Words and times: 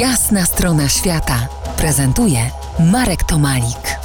Jasna 0.00 0.44
strona 0.44 0.88
świata 0.88 1.48
prezentuje 1.78 2.38
Marek 2.92 3.24
Tomalik. 3.24 3.98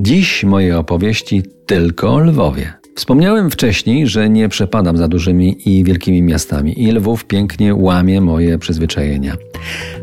Dziś 0.00 0.44
moje 0.44 0.78
opowieści 0.78 1.42
tylko 1.66 2.14
o 2.14 2.18
Lwowie. 2.18 2.72
Wspomniałem 2.94 3.50
wcześniej, 3.50 4.06
że 4.06 4.30
nie 4.30 4.48
przepadam 4.48 4.96
za 4.96 5.08
dużymi 5.08 5.56
i 5.68 5.84
wielkimi 5.84 6.22
miastami 6.22 6.82
i 6.82 6.92
Lwów 6.92 7.24
pięknie 7.24 7.74
łamie 7.74 8.20
moje 8.20 8.58
przyzwyczajenia. 8.58 9.36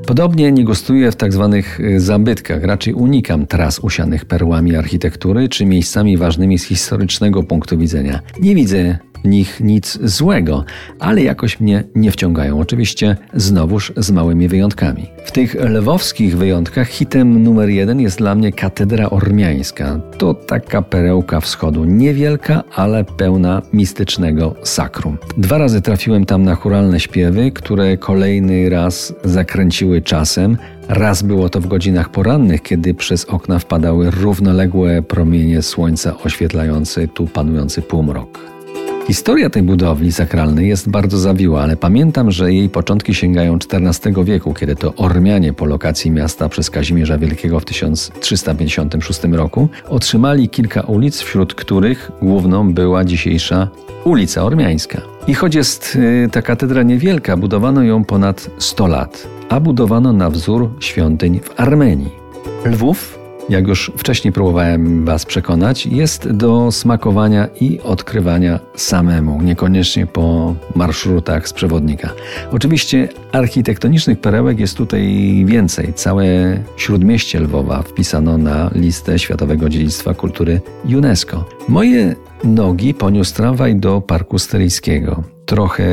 Podobnie 0.07 0.51
nie 0.51 0.63
gustuję 0.63 1.11
w 1.11 1.15
tak 1.15 1.33
zwanych 1.33 1.79
y, 1.79 1.99
zabytkach, 1.99 2.63
raczej 2.63 2.93
unikam 2.93 3.47
tras 3.47 3.79
usianych 3.79 4.25
perłami 4.25 4.75
architektury 4.75 5.49
czy 5.49 5.65
miejscami 5.65 6.17
ważnymi 6.17 6.59
z 6.59 6.63
historycznego 6.63 7.43
punktu 7.43 7.77
widzenia. 7.77 8.19
Nie 8.41 8.55
widzę 8.55 8.97
nich 9.25 9.59
nic 9.59 9.99
złego, 10.03 10.65
ale 10.99 11.21
jakoś 11.23 11.59
mnie 11.59 11.83
nie 11.95 12.11
wciągają. 12.11 12.59
Oczywiście 12.59 13.17
znowuż 13.33 13.93
z 13.97 14.11
małymi 14.11 14.47
wyjątkami. 14.47 15.05
W 15.25 15.31
tych 15.31 15.55
lwowskich 15.55 16.37
wyjątkach 16.37 16.87
hitem 16.87 17.43
numer 17.43 17.69
jeden 17.69 17.99
jest 17.99 18.17
dla 18.17 18.35
mnie 18.35 18.51
katedra 18.51 19.09
ormiańska. 19.09 19.99
To 20.17 20.33
taka 20.33 20.81
perełka 20.81 21.39
wschodu, 21.39 21.85
niewielka, 21.85 22.63
ale 22.75 23.03
pełna 23.03 23.61
mistycznego 23.73 24.55
sakrum. 24.63 25.17
Dwa 25.37 25.57
razy 25.57 25.81
trafiłem 25.81 26.25
tam 26.25 26.43
na 26.43 26.55
churalne 26.55 26.99
śpiewy, 26.99 27.51
które 27.51 27.97
kolejny 27.97 28.69
raz 28.69 29.13
zakręciły 29.23 30.01
czasem, 30.01 30.57
Raz 30.89 31.21
było 31.21 31.49
to 31.49 31.61
w 31.61 31.67
godzinach 31.67 32.09
porannych, 32.09 32.61
kiedy 32.61 32.93
przez 32.93 33.25
okna 33.25 33.59
wpadały 33.59 34.11
równoległe 34.11 35.01
promienie 35.01 35.61
słońca 35.61 36.17
oświetlające 36.23 37.07
tu 37.07 37.27
panujący 37.27 37.81
półmrok. 37.81 38.58
Historia 39.09 39.49
tej 39.49 39.63
budowli 39.63 40.11
sakralnej 40.11 40.67
jest 40.67 40.89
bardzo 40.89 41.17
zawiła, 41.17 41.61
ale 41.61 41.77
pamiętam, 41.77 42.31
że 42.31 42.53
jej 42.53 42.69
początki 42.69 43.13
sięgają 43.13 43.55
XIV 43.73 44.23
wieku, 44.23 44.53
kiedy 44.53 44.75
to 44.75 44.95
Ormianie 44.95 45.53
po 45.53 45.65
lokacji 45.65 46.11
miasta 46.11 46.49
przez 46.49 46.69
Kazimierza 46.69 47.17
Wielkiego 47.17 47.59
w 47.59 47.65
1356 47.65 49.23
roku 49.31 49.69
otrzymali 49.87 50.49
kilka 50.49 50.81
ulic, 50.81 51.21
wśród 51.21 51.53
których 51.53 52.11
główną 52.21 52.73
była 52.73 53.05
dzisiejsza 53.05 53.67
ulica 54.03 54.43
Ormiańska. 54.43 55.01
I 55.27 55.33
choć 55.33 55.55
jest 55.55 55.95
y, 55.95 56.29
ta 56.31 56.41
katedra 56.41 56.83
niewielka, 56.83 57.37
budowano 57.37 57.83
ją 57.83 58.05
ponad 58.05 58.49
100 58.57 58.87
lat, 58.87 59.27
a 59.49 59.59
budowano 59.59 60.13
na 60.13 60.29
wzór 60.29 60.69
świątyń 60.79 61.39
w 61.39 61.59
Armenii. 61.59 62.11
Lwów 62.65 63.18
jak 63.49 63.67
już 63.67 63.91
wcześniej 63.97 64.31
próbowałem 64.31 65.05
Was 65.05 65.25
przekonać, 65.25 65.85
jest 65.85 66.31
do 66.31 66.71
smakowania 66.71 67.47
i 67.61 67.79
odkrywania 67.79 68.59
samemu, 68.75 69.41
niekoniecznie 69.41 70.07
po 70.07 70.55
marszrutach 70.75 71.47
z 71.47 71.53
przewodnika. 71.53 72.09
Oczywiście 72.51 73.09
architektonicznych 73.31 74.21
perełek 74.21 74.59
jest 74.59 74.77
tutaj 74.77 75.03
więcej. 75.45 75.93
Całe 75.93 76.25
śródmieście 76.77 77.39
Lwowa 77.39 77.81
wpisano 77.81 78.37
na 78.37 78.71
listę 78.75 79.19
Światowego 79.19 79.69
Dziedzictwa 79.69 80.13
Kultury 80.13 80.61
UNESCO. 80.85 81.45
Moje 81.67 82.15
nogi 82.43 82.93
poniósł 82.93 83.35
tramwaj 83.35 83.75
do 83.75 84.01
Parku 84.01 84.39
Styryjskiego 84.39 85.38
trochę 85.49 85.83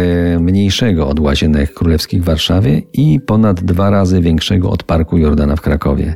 mniejszego 0.40 1.08
od 1.08 1.20
Łazienek 1.20 1.74
Królewskich 1.74 2.22
w 2.22 2.24
Warszawie 2.24 2.82
i 2.92 3.20
ponad 3.20 3.60
dwa 3.60 3.90
razy 3.90 4.20
większego 4.20 4.70
od 4.70 4.82
Parku 4.82 5.18
Jordana 5.18 5.56
w 5.56 5.60
Krakowie. 5.60 6.14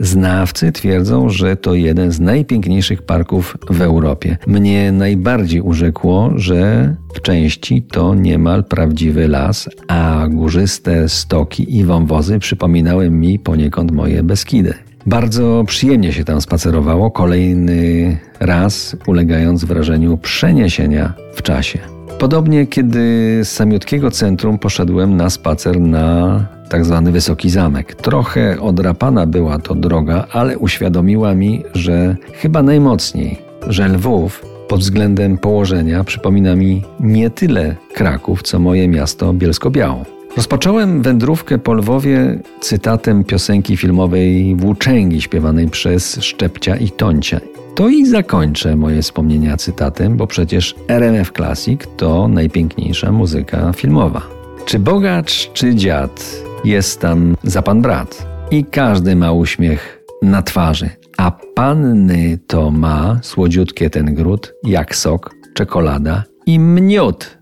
Znawcy 0.00 0.72
twierdzą, 0.72 1.28
że 1.28 1.56
to 1.56 1.74
jeden 1.74 2.12
z 2.12 2.20
najpiękniejszych 2.20 3.02
parków 3.02 3.56
w 3.70 3.82
Europie. 3.82 4.36
Mnie 4.46 4.92
najbardziej 4.92 5.60
urzekło, 5.60 6.30
że 6.34 6.94
w 7.14 7.20
części 7.20 7.82
to 7.82 8.14
niemal 8.14 8.64
prawdziwy 8.64 9.28
las, 9.28 9.68
a 9.88 10.26
górzyste 10.30 11.08
stoki 11.08 11.76
i 11.76 11.84
wąwozy 11.84 12.38
przypominały 12.38 13.10
mi 13.10 13.38
poniekąd 13.38 13.92
moje 13.92 14.22
Beskidy. 14.22 14.74
Bardzo 15.06 15.64
przyjemnie 15.66 16.12
się 16.12 16.24
tam 16.24 16.40
spacerowało, 16.40 17.10
kolejny 17.10 18.18
raz 18.40 18.96
ulegając 19.06 19.64
wrażeniu 19.64 20.18
przeniesienia 20.18 21.12
w 21.34 21.42
czasie. 21.42 21.91
Podobnie 22.22 22.66
kiedy 22.66 23.00
z 23.44 23.48
samiutkiego 23.48 24.10
centrum 24.10 24.58
poszedłem 24.58 25.16
na 25.16 25.30
spacer 25.30 25.80
na 25.80 26.46
tak 26.68 26.84
zwany 26.84 27.12
Wysoki 27.12 27.50
Zamek. 27.50 27.94
Trochę 27.94 28.60
odrapana 28.60 29.26
była 29.26 29.58
to 29.58 29.74
droga, 29.74 30.26
ale 30.32 30.58
uświadomiła 30.58 31.34
mi, 31.34 31.62
że 31.74 32.16
chyba 32.32 32.62
najmocniej, 32.62 33.38
że 33.66 33.88
Lwów 33.88 34.44
pod 34.68 34.80
względem 34.80 35.38
położenia 35.38 36.04
przypomina 36.04 36.56
mi 36.56 36.82
nie 37.00 37.30
tyle 37.30 37.76
Kraków, 37.94 38.42
co 38.42 38.58
moje 38.58 38.88
miasto 38.88 39.32
Bielsko-Białą. 39.32 40.04
Rozpocząłem 40.36 41.02
wędrówkę 41.02 41.58
po 41.58 41.72
Lwowie 41.74 42.38
cytatem 42.60 43.24
piosenki 43.24 43.76
filmowej 43.76 44.56
Włóczęgi 44.56 45.20
śpiewanej 45.20 45.68
przez 45.68 46.18
Szczepcia 46.20 46.76
i 46.76 46.90
Toncia. 46.90 47.40
To 47.74 47.88
i 47.88 48.06
zakończę 48.06 48.76
moje 48.76 49.02
wspomnienia 49.02 49.56
cytatem, 49.56 50.16
bo 50.16 50.26
przecież 50.26 50.74
RMF 50.88 51.32
Classic 51.32 51.80
to 51.96 52.28
najpiękniejsza 52.28 53.12
muzyka 53.12 53.72
filmowa. 53.72 54.22
Czy 54.64 54.78
bogacz, 54.78 55.52
czy 55.52 55.74
dziad, 55.74 56.42
jest 56.64 57.00
tam 57.00 57.36
za 57.42 57.62
pan 57.62 57.82
brat. 57.82 58.26
I 58.50 58.64
każdy 58.64 59.16
ma 59.16 59.32
uśmiech 59.32 60.02
na 60.22 60.42
twarzy, 60.42 60.90
a 61.16 61.30
panny 61.54 62.38
to 62.46 62.70
ma 62.70 63.18
słodziutkie 63.22 63.90
ten 63.90 64.14
gród, 64.14 64.54
jak 64.64 64.96
sok, 64.96 65.34
czekolada 65.54 66.24
i 66.46 66.58
mniód. 66.60 67.41